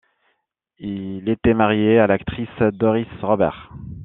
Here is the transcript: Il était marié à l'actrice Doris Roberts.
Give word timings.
Il 0.79 1.29
était 1.29 1.53
marié 1.53 1.99
à 1.99 2.07
l'actrice 2.07 2.49
Doris 2.73 3.05
Roberts. 3.21 3.69